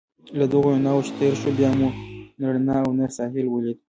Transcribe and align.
له 0.39 0.45
دغو 0.53 0.67
رڼاوو 0.75 1.05
چې 1.07 1.11
تېر 1.19 1.33
شوو، 1.41 1.55
بیا 1.59 1.71
مو 1.79 1.89
نه 2.39 2.47
رڼا 2.53 2.77
او 2.85 2.91
نه 2.99 3.05
ساحل 3.17 3.45
ولید. 3.49 3.77